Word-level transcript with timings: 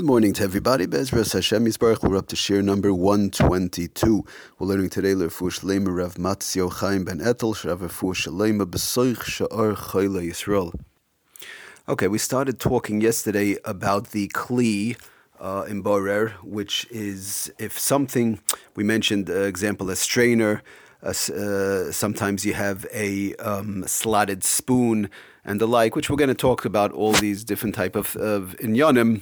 Good 0.00 0.06
morning 0.06 0.32
to 0.32 0.44
everybody. 0.44 0.86
Bezras 0.86 1.34
Hashem 1.34 1.66
Yisbarach. 1.66 2.02
We're 2.02 2.16
up 2.16 2.28
to 2.28 2.34
shir 2.34 2.62
number 2.62 2.94
122. 2.94 4.24
We're 4.58 4.66
learning 4.66 4.88
today 4.88 5.12
Lerfush 5.12 5.60
Lema 5.60 5.94
Rav 5.94 6.14
Matzio 6.14 6.72
Chaim 6.72 7.04
Ben 7.04 7.18
Etel 7.18 7.54
Shrav 7.54 7.80
Lerfush 7.80 8.26
Lema 8.26 8.64
Besoich 8.64 9.18
Sha'ar 9.18 9.76
Chayla 9.76 10.26
Yisrael. 10.26 10.72
Okay, 11.86 12.08
we 12.08 12.16
started 12.16 12.58
talking 12.58 13.02
yesterday 13.02 13.58
about 13.66 14.12
the 14.12 14.28
Kli 14.28 14.96
uh, 15.38 15.66
in 15.68 15.82
Borer, 15.82 16.30
which 16.42 16.86
is 16.90 17.52
if 17.58 17.78
something, 17.78 18.40
we 18.74 18.82
mentioned 18.82 19.28
uh, 19.28 19.42
example, 19.42 19.90
a 19.90 19.96
strainer, 19.96 20.62
uh, 21.02 21.08
uh, 21.08 21.92
sometimes 21.92 22.46
you 22.46 22.54
have 22.54 22.86
a 22.90 23.34
um, 23.34 23.86
slotted 23.86 24.44
spoon 24.44 25.10
and 25.44 25.60
the 25.60 25.68
like, 25.68 25.94
which 25.94 26.08
we're 26.08 26.16
going 26.16 26.28
to 26.28 26.34
talk 26.34 26.64
about 26.64 26.90
all 26.92 27.12
these 27.12 27.44
different 27.44 27.74
type 27.74 27.96
of, 27.96 28.16
of 28.16 28.56
inyanim 28.60 29.20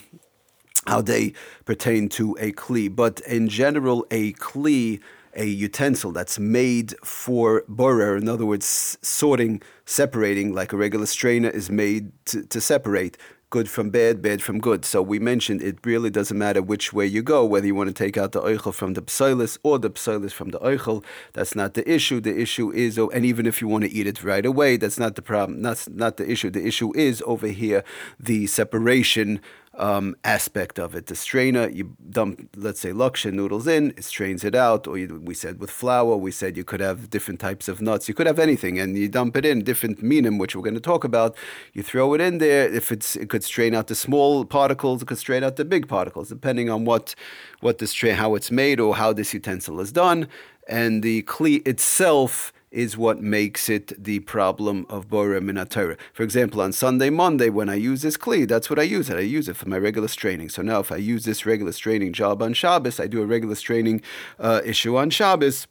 how 0.89 1.03
they 1.03 1.33
pertain 1.67 2.09
to 2.09 2.37
a 2.41 2.53
kli. 2.53 2.95
But 2.95 3.21
in 3.21 3.49
general, 3.49 4.07
a 4.11 4.33
kli, 4.35 5.01
a 5.35 5.45
utensil 5.45 6.13
that's 6.13 6.39
made 6.39 6.95
for 7.05 7.63
borer, 7.69 8.17
in 8.17 8.29
other 8.29 8.47
words, 8.47 8.99
sorting, 9.03 9.63
separating, 9.85 10.55
like 10.55 10.73
a 10.73 10.77
regular 10.77 11.07
strainer 11.07 11.51
is 11.51 11.71
made 11.71 12.11
to, 12.27 12.43
to 12.47 12.61
separate 12.61 13.19
good 13.51 13.69
from 13.71 13.89
bad, 13.89 14.21
bad 14.21 14.43
from 14.43 14.59
good. 14.61 14.85
So 14.85 15.01
we 15.01 15.19
mentioned 15.19 15.63
it 15.63 15.79
really 15.85 16.11
doesn't 16.11 16.37
matter 16.37 16.61
which 16.61 16.93
way 16.93 17.07
you 17.07 17.23
go, 17.23 17.47
whether 17.47 17.67
you 17.67 17.75
want 17.75 17.89
to 17.89 17.95
take 17.95 18.19
out 18.19 18.33
the 18.33 18.43
oichel 18.43 18.75
from 18.75 18.93
the 18.93 19.01
psilis 19.01 19.57
or 19.63 19.79
the 19.79 19.91
psilis 19.91 20.33
from 20.33 20.51
the 20.51 20.59
oichel. 20.59 21.03
That's 21.33 21.55
not 21.55 21.73
the 21.75 21.91
issue. 21.91 22.21
The 22.21 22.39
issue 22.39 22.71
is, 22.73 22.99
oh, 22.99 23.09
and 23.09 23.25
even 23.25 23.47
if 23.47 23.63
you 23.63 23.69
want 23.69 23.85
to 23.85 23.91
eat 23.91 24.07
it 24.07 24.23
right 24.23 24.45
away, 24.45 24.77
that's 24.77 24.99
not 24.99 25.15
the 25.15 25.23
problem. 25.23 25.63
That's 25.63 25.89
not 25.89 26.19
the 26.19 26.31
issue. 26.31 26.51
The 26.51 26.67
issue 26.67 26.93
is 26.95 27.23
over 27.27 27.47
here 27.47 27.85
the 28.21 28.47
separation 28.47 29.41
um, 29.79 30.17
aspect 30.25 30.79
of 30.79 30.95
it. 30.95 31.07
The 31.07 31.15
strainer, 31.15 31.69
you 31.69 31.97
dump, 32.11 32.51
let's 32.57 32.81
say, 32.81 32.91
laksha 32.91 33.33
noodles 33.33 33.67
in, 33.67 33.91
it 33.97 34.05
strains 34.05 34.45
it 34.45 34.55
out. 34.55 34.87
Or 34.87 34.99
you, 34.99 35.21
we 35.25 35.35
said 35.35 35.61
with 35.61 35.71
flour, 35.71 36.17
we 36.17 36.31
said 36.31 36.57
you 36.57 36.65
could 36.65 36.81
have 36.81 37.09
different 37.11 37.41
types 37.41 37.69
of 37.69 37.81
nuts. 37.81 38.09
You 38.09 38.15
could 38.15 38.27
have 38.27 38.39
anything, 38.39 38.79
and 38.79 38.99
you 38.99 39.09
dump 39.09 39.37
it 39.37 39.47
in 39.47 39.63
different 39.63 40.03
minim, 40.03 40.37
which 40.37 40.55
we're 40.55 40.63
going 40.63 40.75
to 40.75 40.81
talk 40.81 41.05
about. 41.05 41.37
You 41.73 41.83
throw 41.83 42.13
it 42.15 42.21
in 42.21 42.39
there. 42.39 42.69
If 42.69 42.93
it's, 42.93 43.17
it 43.17 43.29
could 43.31 43.45
strain 43.45 43.75
out 43.75 43.87
the 43.87 43.95
small 43.95 44.45
particles. 44.45 45.03
It 45.03 45.07
could 45.07 45.19
strain 45.19 45.45
out 45.45 45.57
the 45.57 45.65
big 45.65 45.89
particles, 45.89 46.29
depending 46.29 46.69
on 46.69 46.85
what, 46.85 47.15
what 47.61 47.79
the 47.79 47.87
strain, 47.87 48.17
how 48.17 48.35
it's 48.35 48.51
made, 48.51 48.81
or 48.81 48.97
how 48.97 49.13
this 49.13 49.33
utensil 49.33 49.81
is 49.81 49.93
done. 49.93 50.29
And 50.69 51.03
the 51.03 51.23
kli 51.23 51.67
itself 51.67 52.53
is 52.71 52.97
what 52.97 53.21
makes 53.21 53.69
it 53.69 53.93
the 54.03 54.21
problem 54.21 54.87
of 54.89 55.09
Boreh 55.09 55.41
Minatera. 55.41 55.97
For 56.13 56.23
example, 56.23 56.61
on 56.61 56.73
Sunday, 56.73 57.11
Monday, 57.11 57.49
when 57.49 57.69
I 57.69 57.75
use 57.75 58.03
this 58.03 58.17
Kli, 58.17 58.47
that's 58.47 58.69
what 58.69 58.79
I 58.79 58.83
use 58.83 59.09
it. 59.09 59.17
I 59.17 59.21
use 59.21 59.49
it 59.49 59.57
for 59.57 59.69
my 59.69 59.79
regular 59.79 60.09
straining. 60.09 60.49
So 60.49 60.63
now 60.63 60.81
if 60.81 60.93
I 60.93 60.97
use 60.97 61.25
this 61.25 61.47
regular 61.47 61.73
straining 61.73 62.13
job 62.13 62.43
on 62.43 62.53
Shabbos, 62.53 63.01
I 63.01 63.07
do 63.07 63.23
a 63.23 63.27
regular 63.27 63.55
straining 63.55 64.03
uh, 64.39 64.61
issue 64.65 64.97
on 64.97 65.11
Shabbos 65.11 65.67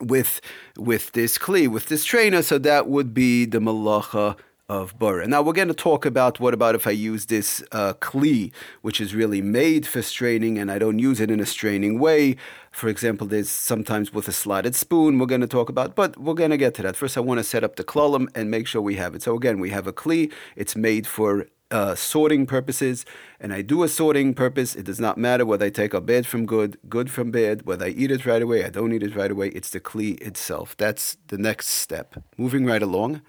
with 0.00 0.40
with 0.76 1.12
this 1.12 1.38
Kli, 1.38 1.68
with 1.68 1.86
this 1.86 2.04
trainer. 2.04 2.42
so 2.42 2.58
that 2.58 2.88
would 2.88 3.14
be 3.14 3.46
the 3.46 3.60
Malacha 3.60 4.36
of 4.68 4.98
Borer. 4.98 5.26
Now 5.26 5.42
we're 5.42 5.52
going 5.52 5.68
to 5.68 5.74
talk 5.74 6.04
about 6.04 6.40
what 6.40 6.52
about 6.52 6.74
if 6.74 6.86
I 6.86 6.90
use 6.90 7.26
this 7.26 7.62
uh, 7.70 7.94
Kli, 7.94 8.52
which 8.82 9.00
is 9.00 9.14
really 9.14 9.40
made 9.40 9.86
for 9.86 10.02
straining 10.02 10.58
and 10.58 10.70
I 10.70 10.78
don't 10.78 10.98
use 10.98 11.20
it 11.20 11.30
in 11.30 11.40
a 11.40 11.46
straining 11.46 11.98
way. 12.00 12.36
For 12.72 12.88
example, 12.88 13.26
there's 13.26 13.48
sometimes 13.48 14.12
with 14.12 14.26
a 14.28 14.32
slotted 14.32 14.74
spoon 14.74 15.18
we're 15.18 15.26
going 15.26 15.40
to 15.40 15.46
talk 15.46 15.68
about, 15.68 15.94
but 15.94 16.18
we're 16.18 16.34
going 16.34 16.50
to 16.50 16.56
get 16.56 16.74
to 16.74 16.82
that. 16.82 16.96
First, 16.96 17.16
I 17.16 17.20
want 17.20 17.38
to 17.38 17.44
set 17.44 17.62
up 17.62 17.76
the 17.76 17.84
klolim 17.84 18.28
and 18.34 18.50
make 18.50 18.66
sure 18.66 18.82
we 18.82 18.96
have 18.96 19.14
it. 19.14 19.22
So 19.22 19.36
again, 19.36 19.60
we 19.60 19.70
have 19.70 19.86
a 19.86 19.92
Kli. 19.92 20.32
It's 20.56 20.74
made 20.74 21.06
for 21.06 21.46
uh, 21.70 21.94
sorting 21.94 22.46
purposes, 22.46 23.04
and 23.40 23.52
I 23.52 23.62
do 23.62 23.82
a 23.82 23.88
sorting 23.88 24.34
purpose. 24.34 24.76
It 24.76 24.84
does 24.84 25.00
not 25.00 25.18
matter 25.18 25.44
whether 25.44 25.66
I 25.66 25.70
take 25.70 25.94
a 25.94 26.00
bad 26.00 26.26
from 26.26 26.46
good, 26.46 26.78
good 26.88 27.10
from 27.10 27.30
bad, 27.30 27.66
whether 27.66 27.86
I 27.86 27.88
eat 27.88 28.10
it 28.10 28.24
right 28.24 28.42
away, 28.42 28.64
I 28.64 28.68
don't 28.68 28.92
eat 28.92 29.02
it 29.02 29.16
right 29.16 29.30
away. 29.30 29.48
It's 29.48 29.70
the 29.70 29.80
Kli 29.80 30.20
itself. 30.20 30.76
That's 30.76 31.16
the 31.28 31.38
next 31.38 31.68
step. 31.68 32.22
Moving 32.36 32.66
right 32.66 32.82
along. 32.82 33.22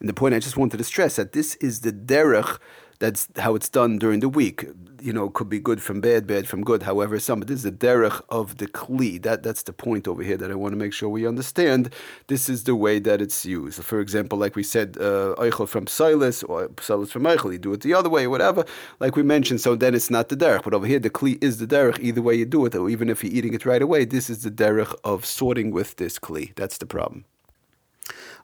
And 0.00 0.08
the 0.08 0.14
point 0.14 0.34
I 0.34 0.38
just 0.38 0.56
wanted 0.56 0.78
to 0.78 0.84
stress 0.84 1.16
that 1.16 1.32
this 1.32 1.54
is 1.56 1.80
the 1.80 1.92
derech. 1.92 2.58
That's 2.98 3.28
how 3.36 3.54
it's 3.54 3.68
done 3.68 3.98
during 3.98 4.20
the 4.20 4.28
week. 4.28 4.64
You 5.02 5.12
know, 5.12 5.28
could 5.28 5.50
be 5.50 5.60
good 5.60 5.82
from 5.82 6.00
bad, 6.00 6.26
bad 6.26 6.48
from 6.48 6.64
good. 6.64 6.84
However, 6.84 7.20
some 7.20 7.40
this 7.40 7.58
is 7.58 7.62
the 7.64 7.70
derech 7.70 8.22
of 8.30 8.56
the 8.56 8.66
kli. 8.66 9.22
That 9.22 9.42
that's 9.42 9.64
the 9.64 9.74
point 9.74 10.08
over 10.08 10.22
here 10.22 10.38
that 10.38 10.50
I 10.50 10.54
want 10.54 10.72
to 10.72 10.78
make 10.78 10.94
sure 10.94 11.10
we 11.10 11.26
understand. 11.26 11.92
This 12.28 12.48
is 12.48 12.64
the 12.64 12.74
way 12.74 12.98
that 13.00 13.20
it's 13.20 13.44
used. 13.44 13.84
For 13.84 14.00
example, 14.00 14.38
like 14.38 14.56
we 14.56 14.62
said, 14.62 14.94
eichel 14.94 15.60
uh, 15.62 15.66
from 15.66 15.84
psilis 15.84 16.42
or 16.48 16.68
psilis 16.68 17.10
from 17.10 17.24
eichel. 17.24 17.52
You 17.52 17.58
do 17.58 17.74
it 17.74 17.82
the 17.82 17.92
other 17.92 18.08
way, 18.08 18.26
whatever. 18.26 18.64
Like 18.98 19.14
we 19.14 19.22
mentioned, 19.22 19.60
so 19.60 19.76
then 19.76 19.94
it's 19.94 20.08
not 20.08 20.30
the 20.30 20.36
derech. 20.36 20.64
But 20.64 20.72
over 20.72 20.86
here, 20.86 20.98
the 20.98 21.10
kli 21.10 21.42
is 21.44 21.58
the 21.58 21.66
derech. 21.66 21.98
Either 22.00 22.22
way 22.22 22.34
you 22.36 22.46
do 22.46 22.64
it, 22.64 22.74
or 22.74 22.88
even 22.88 23.10
if 23.10 23.22
you're 23.22 23.34
eating 23.34 23.52
it 23.52 23.66
right 23.66 23.82
away, 23.82 24.06
this 24.06 24.30
is 24.30 24.42
the 24.42 24.50
derech 24.50 24.94
of 25.04 25.26
sorting 25.26 25.70
with 25.70 25.96
this 25.96 26.18
kli. 26.18 26.54
That's 26.54 26.78
the 26.78 26.86
problem. 26.86 27.26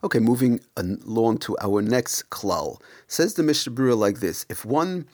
Okay, 0.05 0.19
moving 0.19 0.61
along 0.77 1.39
to 1.39 1.57
our 1.61 1.81
next 1.81 2.29
klal. 2.31 2.81
Says 3.07 3.35
the 3.35 3.43
Mishnah 3.45 3.73
Berurah 3.73 3.97
like 3.97 4.19
this: 4.19 4.45
If 4.49 4.65
one 4.65 5.07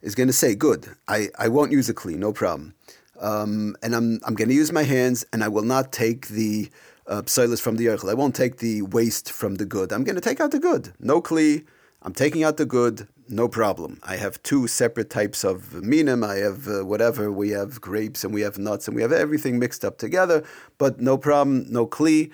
is 0.00 0.14
going 0.14 0.28
to 0.28 0.32
say, 0.32 0.54
"Good, 0.54 0.88
I, 1.08 1.28
I 1.38 1.48
won't 1.48 1.72
use 1.72 1.88
a 1.88 1.94
kli, 1.94 2.16
no 2.16 2.32
problem," 2.32 2.74
um, 3.20 3.76
and 3.82 3.96
I'm 3.96 4.20
I'm 4.24 4.34
going 4.34 4.48
to 4.48 4.54
use 4.54 4.70
my 4.70 4.84
hands, 4.84 5.26
and 5.32 5.42
I 5.42 5.48
will 5.48 5.64
not 5.64 5.90
take 5.90 6.28
the 6.28 6.70
uh, 7.08 7.22
from 7.22 7.76
the 7.76 7.86
yochel. 7.86 8.10
I 8.10 8.14
won't 8.14 8.36
take 8.36 8.58
the 8.58 8.82
waste 8.82 9.32
from 9.32 9.56
the 9.56 9.64
good. 9.64 9.92
I'm 9.92 10.04
going 10.04 10.14
to 10.14 10.20
take 10.20 10.40
out 10.40 10.52
the 10.52 10.60
good. 10.60 10.92
No 11.00 11.20
kli. 11.20 11.64
I'm 12.02 12.14
taking 12.14 12.44
out 12.44 12.58
the 12.58 12.66
good. 12.66 13.08
No 13.28 13.48
problem. 13.48 13.98
I 14.04 14.16
have 14.16 14.42
two 14.42 14.68
separate 14.68 15.10
types 15.10 15.42
of 15.42 15.74
minim. 15.82 16.22
I 16.22 16.36
have 16.36 16.68
uh, 16.68 16.84
whatever. 16.84 17.32
We 17.32 17.50
have 17.50 17.80
grapes 17.80 18.24
and 18.24 18.32
we 18.32 18.42
have 18.42 18.56
nuts 18.56 18.86
and 18.86 18.94
we 18.94 19.02
have 19.02 19.12
everything 19.12 19.58
mixed 19.58 19.84
up 19.84 19.98
together. 19.98 20.44
But 20.78 21.00
no 21.00 21.18
problem. 21.18 21.66
No 21.68 21.86
kli. 21.86 22.30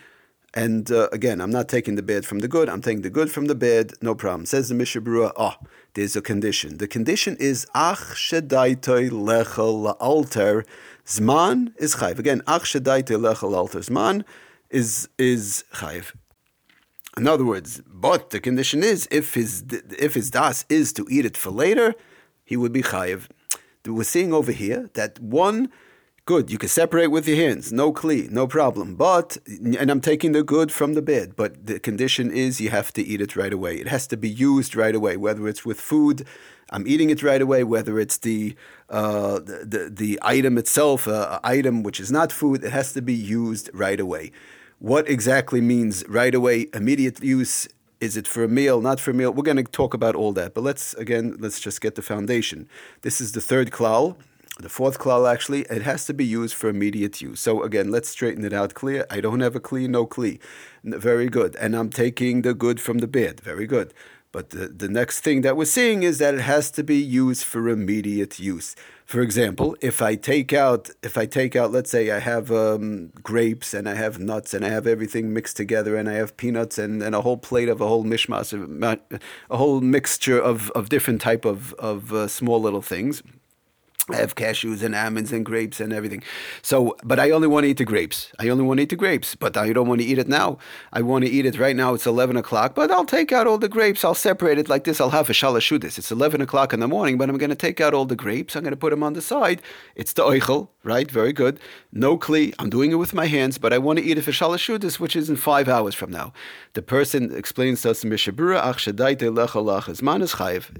And 0.54 0.90
uh, 0.92 1.08
again, 1.10 1.40
I'm 1.40 1.50
not 1.50 1.68
taking 1.68 1.96
the 1.96 2.02
bad 2.02 2.24
from 2.24 2.38
the 2.38 2.46
good. 2.46 2.68
I'm 2.68 2.80
taking 2.80 3.02
the 3.02 3.10
good 3.10 3.30
from 3.30 3.46
the 3.46 3.56
bad. 3.56 3.92
No 4.00 4.14
problem. 4.14 4.46
Says 4.46 4.68
the 4.68 4.74
Mishnah 4.76 5.00
Berurah. 5.02 5.32
Oh, 5.36 5.54
there's 5.94 6.14
a 6.14 6.22
condition. 6.22 6.78
The 6.78 6.86
condition 6.86 7.36
is 7.40 7.66
ach 7.74 7.98
shedaitoi 7.98 9.10
lechel 9.10 9.96
alter 9.98 10.64
zman 11.04 11.74
is 11.76 11.96
chayv. 11.96 12.20
Again, 12.20 12.40
ach 12.46 12.62
shedaitoi 12.62 13.18
lechel 13.18 13.56
alter 13.56 13.80
zman 13.80 14.24
is 14.70 15.08
is 15.18 15.64
chayv. 15.74 16.12
In 17.16 17.26
other 17.26 17.44
words, 17.44 17.80
but 17.86 18.30
the 18.30 18.38
condition 18.38 18.84
is 18.84 19.08
if 19.10 19.34
his 19.34 19.64
if 19.98 20.14
his 20.14 20.30
das 20.30 20.64
is 20.68 20.92
to 20.92 21.04
eat 21.10 21.24
it 21.24 21.36
for 21.36 21.50
later, 21.50 21.94
he 22.44 22.56
would 22.56 22.72
be 22.72 22.82
chayiv. 22.82 23.28
We're 23.84 24.04
seeing 24.04 24.32
over 24.32 24.52
here 24.52 24.88
that 24.94 25.18
one 25.18 25.70
Good, 26.26 26.50
you 26.50 26.56
can 26.56 26.70
separate 26.70 27.08
with 27.08 27.28
your 27.28 27.36
hands, 27.36 27.70
no 27.70 27.92
kli, 27.92 28.30
no 28.30 28.46
problem. 28.46 28.96
But, 28.96 29.36
and 29.46 29.90
I'm 29.90 30.00
taking 30.00 30.32
the 30.32 30.42
good 30.42 30.72
from 30.72 30.94
the 30.94 31.02
bad, 31.02 31.36
but 31.36 31.66
the 31.66 31.78
condition 31.78 32.30
is 32.30 32.62
you 32.62 32.70
have 32.70 32.94
to 32.94 33.02
eat 33.02 33.20
it 33.20 33.36
right 33.36 33.52
away. 33.52 33.76
It 33.76 33.88
has 33.88 34.06
to 34.06 34.16
be 34.16 34.30
used 34.30 34.74
right 34.74 34.94
away, 34.94 35.18
whether 35.18 35.46
it's 35.46 35.66
with 35.66 35.78
food, 35.78 36.26
I'm 36.70 36.88
eating 36.88 37.10
it 37.10 37.22
right 37.22 37.42
away, 37.42 37.62
whether 37.62 38.00
it's 38.00 38.16
the, 38.16 38.56
uh, 38.88 39.38
the, 39.40 39.90
the, 39.92 40.18
item 40.22 40.56
itself, 40.56 41.06
uh, 41.06 41.40
item 41.44 41.82
which 41.82 42.00
is 42.00 42.10
not 42.10 42.32
food, 42.32 42.64
it 42.64 42.72
has 42.72 42.94
to 42.94 43.02
be 43.02 43.12
used 43.12 43.68
right 43.74 44.00
away. 44.00 44.32
What 44.78 45.06
exactly 45.06 45.60
means 45.60 46.08
right 46.08 46.34
away, 46.34 46.68
immediate 46.72 47.22
use? 47.22 47.68
Is 48.00 48.16
it 48.16 48.26
for 48.26 48.42
a 48.42 48.48
meal, 48.48 48.80
not 48.80 48.98
for 48.98 49.10
a 49.10 49.14
meal? 49.14 49.30
We're 49.30 49.42
going 49.42 49.58
to 49.58 49.64
talk 49.64 49.92
about 49.92 50.14
all 50.14 50.32
that, 50.32 50.54
but 50.54 50.64
let's, 50.64 50.94
again, 50.94 51.36
let's 51.38 51.60
just 51.60 51.82
get 51.82 51.96
the 51.96 52.02
foundation. 52.02 52.66
This 53.02 53.20
is 53.20 53.32
the 53.32 53.42
third 53.42 53.70
klal 53.70 54.16
the 54.60 54.68
fourth 54.68 54.98
klal 54.98 55.30
actually, 55.30 55.62
it 55.62 55.82
has 55.82 56.04
to 56.06 56.14
be 56.14 56.24
used 56.24 56.54
for 56.54 56.68
immediate 56.68 57.20
use. 57.20 57.40
So 57.40 57.62
again, 57.62 57.90
let's 57.90 58.08
straighten 58.08 58.44
it 58.44 58.52
out 58.52 58.74
clear. 58.74 59.04
I 59.10 59.20
don't 59.20 59.40
have 59.40 59.56
a 59.56 59.60
kli, 59.60 59.88
no 59.88 60.06
kli. 60.06 60.40
Very 60.84 61.28
good. 61.28 61.56
And 61.56 61.74
I'm 61.74 61.90
taking 61.90 62.42
the 62.42 62.54
good 62.54 62.80
from 62.80 62.98
the 62.98 63.08
bad. 63.08 63.40
Very 63.40 63.66
good. 63.66 63.92
But 64.30 64.50
the, 64.50 64.66
the 64.66 64.88
next 64.88 65.20
thing 65.20 65.42
that 65.42 65.56
we're 65.56 65.64
seeing 65.64 66.02
is 66.02 66.18
that 66.18 66.34
it 66.34 66.40
has 66.40 66.70
to 66.72 66.82
be 66.82 66.96
used 66.96 67.44
for 67.44 67.68
immediate 67.68 68.40
use. 68.40 68.74
For 69.04 69.20
example, 69.20 69.76
if 69.80 70.02
I 70.02 70.16
take 70.16 70.52
out, 70.52 70.90
if 71.02 71.16
I 71.16 71.26
take 71.26 71.54
out, 71.54 71.70
let's 71.70 71.90
say 71.90 72.10
I 72.10 72.18
have 72.18 72.50
um, 72.50 73.12
grapes 73.22 73.74
and 73.74 73.88
I 73.88 73.94
have 73.94 74.18
nuts 74.18 74.52
and 74.54 74.64
I 74.64 74.70
have 74.70 74.86
everything 74.86 75.32
mixed 75.32 75.56
together 75.56 75.94
and 75.96 76.08
I 76.08 76.14
have 76.14 76.36
peanuts 76.36 76.78
and, 76.78 77.02
and 77.02 77.14
a 77.14 77.20
whole 77.20 77.36
plate 77.36 77.68
of 77.68 77.80
a 77.80 77.86
whole 77.86 78.04
mishmash, 78.04 78.52
a 79.50 79.56
whole 79.56 79.80
mixture 79.80 80.40
of, 80.40 80.70
of 80.72 80.88
different 80.88 81.20
type 81.20 81.44
of, 81.44 81.72
of 81.74 82.12
uh, 82.12 82.26
small 82.26 82.60
little 82.60 82.82
things 82.82 83.22
I 84.10 84.16
have 84.16 84.34
cashews 84.34 84.82
and 84.82 84.94
almonds 84.94 85.32
and 85.32 85.46
grapes 85.46 85.80
and 85.80 85.90
everything. 85.90 86.22
So, 86.60 86.94
but 87.02 87.18
I 87.18 87.30
only 87.30 87.48
want 87.48 87.64
to 87.64 87.70
eat 87.70 87.78
the 87.78 87.86
grapes. 87.86 88.32
I 88.38 88.50
only 88.50 88.62
want 88.62 88.76
to 88.76 88.82
eat 88.82 88.90
the 88.90 88.96
grapes, 88.96 89.34
but 89.34 89.56
I 89.56 89.72
don't 89.72 89.88
want 89.88 90.02
to 90.02 90.06
eat 90.06 90.18
it 90.18 90.28
now. 90.28 90.58
I 90.92 91.00
want 91.00 91.24
to 91.24 91.30
eat 91.30 91.46
it 91.46 91.58
right 91.58 91.74
now. 91.74 91.94
It's 91.94 92.04
11 92.04 92.36
o'clock, 92.36 92.74
but 92.74 92.90
I'll 92.90 93.06
take 93.06 93.32
out 93.32 93.46
all 93.46 93.56
the 93.56 93.68
grapes. 93.68 94.04
I'll 94.04 94.14
separate 94.14 94.58
it 94.58 94.68
like 94.68 94.84
this. 94.84 95.00
I'll 95.00 95.08
have 95.08 95.30
a 95.30 95.32
shalashudis. 95.32 95.96
It's 95.96 96.12
11 96.12 96.42
o'clock 96.42 96.74
in 96.74 96.80
the 96.80 96.88
morning, 96.88 97.16
but 97.16 97.30
I'm 97.30 97.38
going 97.38 97.48
to 97.48 97.56
take 97.56 97.80
out 97.80 97.94
all 97.94 98.04
the 98.04 98.14
grapes. 98.14 98.54
I'm 98.54 98.62
going 98.62 98.72
to 98.72 98.76
put 98.76 98.90
them 98.90 99.02
on 99.02 99.14
the 99.14 99.22
side. 99.22 99.62
It's 99.94 100.12
the 100.12 100.22
oichel, 100.22 100.68
right? 100.82 101.10
Very 101.10 101.32
good. 101.32 101.58
No 101.90 102.18
kli. 102.18 102.54
I'm 102.58 102.68
doing 102.68 102.92
it 102.92 102.96
with 102.96 103.14
my 103.14 103.26
hands, 103.26 103.56
but 103.56 103.72
I 103.72 103.78
want 103.78 104.00
to 104.00 104.04
eat 104.04 104.18
it 104.18 104.22
for 104.22 104.32
shalashudis, 104.32 105.00
which 105.00 105.16
is 105.16 105.30
in 105.30 105.36
five 105.36 105.66
hours 105.66 105.94
from 105.94 106.10
now. 106.10 106.34
The 106.74 106.82
person 106.82 107.34
explains 107.34 107.80
to 107.82 107.90
us 107.92 108.04
in 108.04 108.10
Mishnah 108.10 108.34
Berurah, 108.34 108.64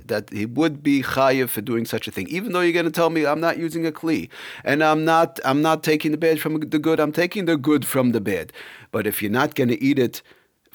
that 0.06 0.30
he 0.30 0.46
would 0.46 0.82
be 0.82 1.02
chayiv 1.02 1.48
for 1.48 1.60
doing 1.62 1.86
such 1.86 2.06
a 2.06 2.10
thing, 2.10 2.28
even 2.28 2.52
though 2.52 2.60
you're 2.60 2.72
going 2.72 2.84
to 2.84 2.90
tell 2.90 3.13
me 3.14 3.24
I'm 3.26 3.40
not 3.40 3.58
using 3.58 3.86
a 3.86 3.92
kli, 3.92 4.28
and 4.64 4.82
I'm 4.82 5.04
not 5.04 5.40
I'm 5.44 5.62
not 5.62 5.82
taking 5.82 6.10
the 6.10 6.18
bad 6.18 6.40
from 6.40 6.60
the 6.60 6.78
good. 6.78 7.00
I'm 7.00 7.12
taking 7.12 7.46
the 7.46 7.56
good 7.56 7.86
from 7.86 8.12
the 8.12 8.20
bad. 8.20 8.52
But 8.90 9.06
if 9.06 9.22
you're 9.22 9.30
not 9.30 9.54
going 9.54 9.68
to 9.68 9.82
eat 9.82 9.98
it 9.98 10.22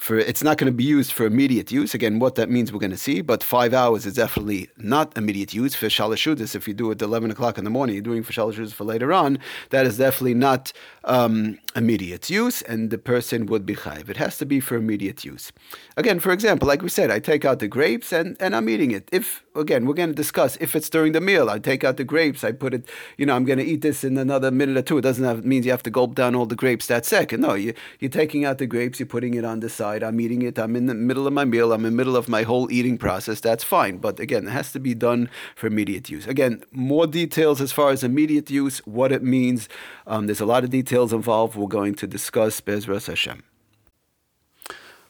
for 0.00 0.18
it's 0.18 0.42
not 0.42 0.56
going 0.56 0.66
to 0.66 0.76
be 0.76 0.82
used 0.82 1.12
for 1.12 1.26
immediate 1.26 1.70
use. 1.70 1.92
Again, 1.92 2.20
what 2.20 2.34
that 2.36 2.48
means 2.48 2.72
we're 2.72 2.78
going 2.78 2.90
to 2.90 2.96
see, 2.96 3.20
but 3.20 3.42
five 3.42 3.74
hours 3.74 4.06
is 4.06 4.14
definitely 4.14 4.70
not 4.78 5.14
immediate 5.16 5.52
use 5.52 5.74
for 5.74 5.88
shalashudis. 5.88 6.54
If 6.54 6.66
you 6.66 6.72
do 6.72 6.90
it 6.90 7.02
at 7.02 7.06
11 7.06 7.30
o'clock 7.30 7.58
in 7.58 7.64
the 7.64 7.70
morning, 7.70 7.96
you're 7.96 8.02
doing 8.02 8.22
for 8.22 8.32
shalashudis 8.32 8.72
for 8.72 8.84
later 8.84 9.12
on, 9.12 9.38
that 9.68 9.84
is 9.84 9.98
definitely 9.98 10.32
not 10.32 10.72
um, 11.04 11.58
immediate 11.76 12.30
use, 12.30 12.62
and 12.62 12.90
the 12.90 12.96
person 12.96 13.44
would 13.46 13.66
be 13.66 13.76
chayv. 13.76 14.08
It 14.08 14.16
has 14.16 14.38
to 14.38 14.46
be 14.46 14.58
for 14.58 14.76
immediate 14.76 15.22
use. 15.22 15.52
Again, 15.98 16.18
for 16.18 16.32
example, 16.32 16.66
like 16.66 16.80
we 16.80 16.88
said, 16.88 17.10
I 17.10 17.18
take 17.18 17.44
out 17.44 17.58
the 17.58 17.68
grapes 17.68 18.10
and, 18.10 18.38
and 18.40 18.56
I'm 18.56 18.70
eating 18.70 18.92
it. 18.92 19.06
If, 19.12 19.44
again, 19.54 19.84
we're 19.84 19.92
going 19.92 20.08
to 20.08 20.14
discuss, 20.14 20.56
if 20.62 20.74
it's 20.74 20.88
during 20.88 21.12
the 21.12 21.20
meal, 21.20 21.50
I 21.50 21.58
take 21.58 21.84
out 21.84 21.98
the 21.98 22.04
grapes, 22.04 22.42
I 22.42 22.52
put 22.52 22.72
it, 22.72 22.88
you 23.18 23.26
know, 23.26 23.36
I'm 23.36 23.44
going 23.44 23.58
to 23.58 23.66
eat 23.66 23.82
this 23.82 24.02
in 24.02 24.16
another 24.16 24.50
minute 24.50 24.78
or 24.78 24.82
two. 24.82 24.96
It 24.96 25.02
doesn't 25.02 25.24
have, 25.24 25.44
means 25.44 25.66
you 25.66 25.72
have 25.72 25.82
to 25.82 25.90
gulp 25.90 26.14
down 26.14 26.34
all 26.34 26.46
the 26.46 26.56
grapes 26.56 26.86
that 26.86 27.04
second. 27.04 27.42
No, 27.42 27.52
you, 27.52 27.74
you're 27.98 28.10
taking 28.10 28.46
out 28.46 28.56
the 28.56 28.66
grapes, 28.66 28.98
you're 28.98 29.06
putting 29.06 29.34
it 29.34 29.44
on 29.44 29.60
the 29.60 29.68
side 29.68 29.89
outside, 29.90 30.06
I'm 30.06 30.20
eating 30.20 30.42
it, 30.42 30.58
I'm 30.58 30.76
in 30.76 30.86
the 30.86 30.94
middle 30.94 31.26
of 31.26 31.32
my 31.32 31.44
meal, 31.44 31.72
I'm 31.72 31.84
in 31.84 31.92
the 31.92 31.96
middle 31.96 32.16
of 32.16 32.28
my 32.28 32.42
whole 32.42 32.70
eating 32.70 32.98
process, 32.98 33.40
that's 33.40 33.64
fine. 33.64 33.98
But 33.98 34.20
again, 34.20 34.46
it 34.46 34.50
has 34.50 34.72
to 34.72 34.80
be 34.80 34.94
done 34.94 35.28
for 35.56 35.66
immediate 35.66 36.08
use. 36.08 36.26
Again, 36.26 36.62
more 36.72 37.06
details 37.06 37.60
as 37.60 37.72
far 37.72 37.90
as 37.90 38.02
immediate 38.02 38.50
use, 38.50 38.78
what 38.86 39.12
it 39.12 39.22
means. 39.22 39.68
Um, 40.06 40.26
there's 40.26 40.40
a 40.40 40.46
lot 40.46 40.64
of 40.64 40.70
details 40.70 41.12
involved. 41.12 41.56
We're 41.56 41.66
going 41.66 41.94
to 41.96 42.06
discuss 42.06 42.60
Bezras 42.60 43.06
Hashem. 43.06 43.42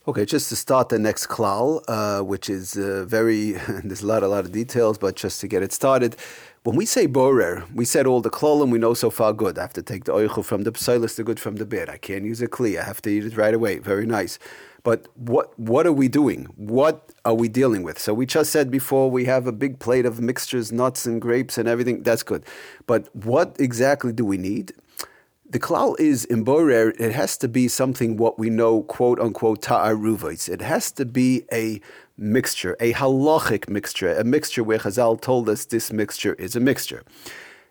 Okay, 0.09 0.25
just 0.25 0.49
to 0.49 0.57
start 0.57 0.89
the 0.89 0.99
next 0.99 1.27
klal, 1.27 1.85
uh, 1.87 2.25
which 2.25 2.49
is 2.49 2.75
uh, 2.79 3.05
very, 3.07 3.53
there's 3.85 4.01
a 4.01 4.07
lot, 4.07 4.23
a 4.23 4.29
lot 4.29 4.47
of 4.47 4.51
details, 4.51 4.97
but 4.97 5.15
just 5.15 5.43
to 5.43 5.47
get 5.47 5.63
it 5.63 5.73
started, 5.75 6.17
when 6.63 6.75
we 6.75 6.87
say 6.87 7.05
borer, 7.05 7.65
we 7.75 7.85
said 7.85 8.07
all 8.07 8.23
the 8.23 8.31
klolim 8.31 8.71
we 8.71 8.79
know 8.79 8.95
so 8.95 9.11
far 9.11 9.35
good. 9.35 9.59
I 9.59 9.61
have 9.61 9.75
to 9.75 9.83
take 9.83 10.05
the 10.05 10.13
oichel 10.13 10.43
from 10.43 10.63
the 10.63 10.73
psilis, 10.73 11.17
the 11.17 11.23
good 11.23 11.39
from 11.39 11.57
the 11.57 11.67
bad. 11.67 11.91
I 11.91 11.99
can't 11.99 12.25
use 12.25 12.41
a 12.41 12.49
kli. 12.49 12.81
I 12.81 12.85
have 12.85 13.03
to 13.03 13.11
eat 13.11 13.27
it 13.27 13.37
right 13.37 13.53
away. 13.53 13.79
Very 13.79 14.07
nice. 14.07 14.39
But 14.83 15.09
what 15.17 15.59
what 15.59 15.87
are 15.87 15.93
we 15.93 16.09
doing? 16.09 16.47
What 16.57 17.13
are 17.27 17.35
we 17.35 17.49
dealing 17.49 17.83
with? 17.83 17.99
So 17.99 18.15
we 18.15 18.25
just 18.25 18.51
said 18.51 18.71
before 18.71 19.11
we 19.11 19.27
have 19.27 19.47
a 19.47 19.53
big 19.53 19.79
plate 19.81 20.07
of 20.07 20.19
mixtures, 20.21 20.73
nuts 20.73 21.05
and 21.05 21.21
grapes 21.21 21.59
and 21.59 21.69
everything. 21.69 22.03
That's 22.03 22.23
good. 22.23 22.45
But 22.87 23.15
what 23.15 23.57
exactly 23.59 24.13
do 24.13 24.25
we 24.25 24.39
need? 24.39 24.73
The 25.51 25.59
klal 25.59 25.99
is 25.99 26.25
in 26.27 26.45
borer. 26.45 26.91
It 26.91 27.11
has 27.11 27.37
to 27.39 27.49
be 27.49 27.67
something 27.67 28.17
what 28.17 28.39
we 28.39 28.51
know, 28.51 28.83
quote 28.85 29.19
unquote, 29.19 29.63
ta'aruvates. 29.63 30.49
It 30.49 30.63
has 30.63 30.93
to 30.93 31.05
be 31.05 31.45
a 31.53 31.81
mixture, 32.17 32.77
a 32.79 32.93
halachic 32.93 33.69
mixture, 33.69 34.15
a 34.15 34.23
mixture 34.23 34.63
where 34.63 34.79
Chazal 34.79 35.21
told 35.21 35.49
us 35.49 35.65
this 35.65 35.93
mixture 35.93 36.35
is 36.35 36.55
a 36.55 36.61
mixture. 36.61 37.03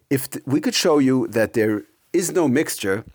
If 0.10 0.30
th- 0.30 0.46
we 0.46 0.60
could 0.60 0.76
show 0.76 0.98
you 1.00 1.28
that 1.28 1.54
there 1.54 1.84
is 2.12 2.34
no 2.34 2.50
mixture, 2.50 3.06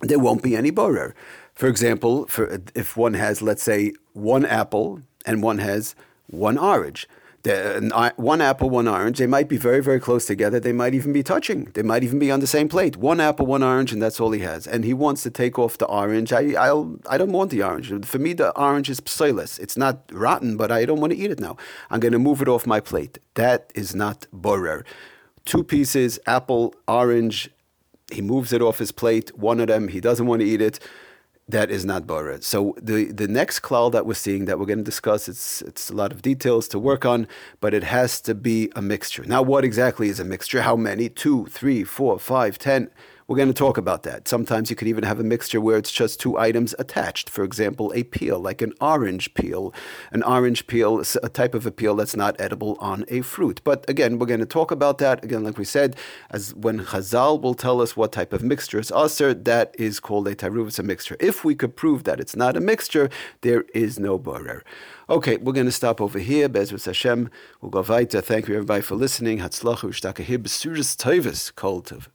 there 0.00 0.18
won't 0.18 0.42
be 0.42 0.56
any 0.56 0.70
borer. 0.70 1.14
For 1.54 1.68
example, 1.68 2.26
for, 2.26 2.60
if 2.74 2.96
one 2.96 3.14
has, 3.14 3.42
let's 3.42 3.62
say, 3.62 3.92
one 4.12 4.44
apple 4.44 5.02
and 5.24 5.40
one 5.40 5.58
has 5.58 5.94
one 6.26 6.58
orange, 6.58 7.08
one 8.16 8.40
apple, 8.40 8.70
one 8.70 8.88
orange, 8.88 9.18
they 9.18 9.26
might 9.26 9.48
be 9.48 9.56
very, 9.56 9.82
very 9.82 10.00
close 10.00 10.26
together. 10.26 10.60
They 10.60 10.72
might 10.72 10.94
even 10.94 11.12
be 11.12 11.22
touching. 11.22 11.64
They 11.74 11.82
might 11.82 12.04
even 12.04 12.18
be 12.18 12.30
on 12.30 12.40
the 12.40 12.46
same 12.46 12.68
plate. 12.68 12.96
One 12.96 13.20
apple, 13.20 13.46
one 13.46 13.62
orange, 13.62 13.92
and 13.92 14.02
that's 14.02 14.20
all 14.20 14.32
he 14.32 14.40
has. 14.40 14.66
And 14.66 14.84
he 14.84 14.92
wants 14.94 15.22
to 15.22 15.30
take 15.30 15.58
off 15.58 15.78
the 15.78 15.86
orange. 15.86 16.32
I, 16.32 16.52
I'll, 16.52 16.96
I 17.08 17.16
don't 17.18 17.32
want 17.32 17.50
the 17.50 17.62
orange. 17.62 17.92
For 18.06 18.18
me, 18.18 18.32
the 18.32 18.56
orange 18.58 18.90
is 18.90 19.00
psilis. 19.00 19.58
It's 19.58 19.76
not 19.76 20.02
rotten, 20.12 20.56
but 20.56 20.70
I 20.70 20.84
don't 20.84 21.00
want 21.00 21.12
to 21.12 21.18
eat 21.18 21.30
it 21.30 21.40
now. 21.40 21.56
I'm 21.90 22.00
going 22.00 22.12
to 22.12 22.18
move 22.18 22.42
it 22.42 22.48
off 22.48 22.66
my 22.66 22.80
plate. 22.80 23.18
That 23.34 23.72
is 23.74 23.94
not 23.94 24.26
borer. 24.32 24.84
Two 25.44 25.64
pieces, 25.64 26.18
apple, 26.26 26.74
orange. 26.86 27.50
He 28.10 28.20
moves 28.20 28.52
it 28.52 28.62
off 28.62 28.78
his 28.78 28.92
plate. 28.92 29.36
One 29.36 29.60
of 29.60 29.68
them, 29.68 29.88
he 29.88 30.00
doesn't 30.00 30.26
want 30.26 30.40
to 30.40 30.46
eat 30.46 30.60
it 30.60 30.80
that 31.48 31.70
is 31.70 31.84
not 31.84 32.06
Borer. 32.06 32.40
So 32.42 32.74
the, 32.80 33.06
the 33.06 33.26
next 33.26 33.60
klal 33.60 33.90
that 33.92 34.04
we're 34.06 34.14
seeing 34.14 34.44
that 34.44 34.58
we're 34.58 34.66
going 34.66 34.78
to 34.78 34.84
discuss, 34.84 35.28
it's 35.28 35.62
it's 35.62 35.90
a 35.90 35.94
lot 35.94 36.12
of 36.12 36.20
details 36.22 36.68
to 36.68 36.78
work 36.78 37.04
on, 37.06 37.26
but 37.60 37.72
it 37.74 37.84
has 37.84 38.20
to 38.22 38.34
be 38.34 38.70
a 38.76 38.82
mixture. 38.82 39.24
Now, 39.24 39.42
what 39.42 39.64
exactly 39.64 40.08
is 40.08 40.20
a 40.20 40.24
mixture? 40.24 40.62
How 40.62 40.76
many? 40.76 41.08
Two, 41.08 41.46
three, 41.46 41.84
four, 41.84 42.18
five, 42.18 42.58
ten? 42.58 42.90
We're 43.28 43.36
going 43.36 43.48
to 43.48 43.54
talk 43.54 43.76
about 43.76 44.04
that. 44.04 44.26
Sometimes 44.26 44.70
you 44.70 44.76
could 44.76 44.88
even 44.88 45.04
have 45.04 45.20
a 45.20 45.22
mixture 45.22 45.60
where 45.60 45.76
it's 45.76 45.92
just 45.92 46.18
two 46.18 46.38
items 46.38 46.74
attached. 46.78 47.28
For 47.28 47.44
example, 47.44 47.92
a 47.94 48.02
peel, 48.04 48.38
like 48.38 48.62
an 48.62 48.72
orange 48.80 49.34
peel. 49.34 49.74
An 50.12 50.22
orange 50.22 50.66
peel 50.66 50.98
is 50.98 51.14
a 51.22 51.28
type 51.28 51.54
of 51.54 51.66
a 51.66 51.70
peel 51.70 51.94
that's 51.94 52.16
not 52.16 52.40
edible 52.40 52.78
on 52.80 53.04
a 53.08 53.20
fruit. 53.20 53.60
But 53.64 53.84
again, 53.86 54.18
we're 54.18 54.24
going 54.24 54.40
to 54.40 54.46
talk 54.46 54.70
about 54.70 54.96
that. 54.98 55.22
Again, 55.22 55.44
like 55.44 55.58
we 55.58 55.66
said, 55.66 55.94
as 56.30 56.54
when 56.54 56.86
Chazal 56.86 57.38
will 57.38 57.52
tell 57.52 57.82
us 57.82 57.94
what 57.94 58.12
type 58.12 58.32
of 58.32 58.42
mixture 58.42 58.78
is 58.78 58.90
usher, 58.90 59.34
that 59.34 59.74
is 59.78 60.00
called 60.00 60.26
a 60.26 60.34
taruv, 60.34 60.68
it's 60.68 60.78
a 60.78 60.82
mixture. 60.82 61.18
If 61.20 61.44
we 61.44 61.54
could 61.54 61.76
prove 61.76 62.04
that 62.04 62.20
it's 62.20 62.34
not 62.34 62.56
a 62.56 62.60
mixture, 62.60 63.10
there 63.42 63.66
is 63.74 63.98
no 63.98 64.18
borer. 64.18 64.64
Okay, 65.10 65.36
we're 65.36 65.52
going 65.52 65.66
to 65.66 65.72
stop 65.72 66.00
over 66.00 66.18
here. 66.18 66.48
Bezras 66.48 66.86
Hashem. 66.86 67.28
We'll 67.60 67.70
go 67.72 67.82
weiter. 67.82 68.22
Thank 68.22 68.48
you 68.48 68.54
everybody 68.54 68.80
for 68.80 68.94
listening. 68.94 69.40
Hatzlachu, 69.40 69.90
shtaka 69.90 70.24
hib, 70.24 70.46
suris 70.46 70.96
toivus, 70.96 71.54
kol 71.54 71.82
tov. 71.82 72.06